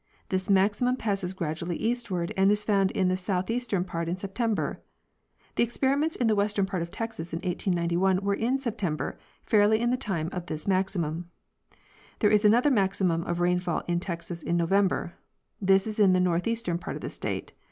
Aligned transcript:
This 0.29 0.49
maximum 0.49 0.95
passes 0.97 1.35
gradually 1.35 1.75
eastward 1.75 2.33
and 2.35 2.49
is 2.51 2.63
found 2.63 2.89
in 2.89 3.07
the 3.07 3.15
southeastern 3.15 3.83
part 3.83 4.09
in 4.09 4.15
September. 4.15 4.81
The 5.57 5.61
experiments 5.63 6.15
in 6.15 6.25
the 6.25 6.33
western 6.33 6.65
part 6.65 6.81
of 6.81 6.89
Texas 6.89 7.33
in 7.33 7.37
1891 7.41 8.21
were 8.21 8.33
in 8.33 8.57
September, 8.57 9.19
fairly 9.45 9.79
in 9.79 9.91
the 9.91 9.97
time 9.97 10.29
of 10.31 10.47
thismaximum. 10.47 11.25
'There 12.17 12.31
is 12.31 12.43
another 12.43 12.71
maximum 12.71 13.23
of 13.25 13.41
rainfall 13.41 13.83
in 13.87 13.99
Texas 13.99 14.41
in 14.41 14.57
November. 14.57 15.13
This 15.61 15.85
is 15.85 15.99
in 15.99 16.13
the 16.13 16.19
northeastern 16.19 16.79
part 16.79 16.95
of 16.97 17.01
the 17.01 17.09
state. 17.11 17.53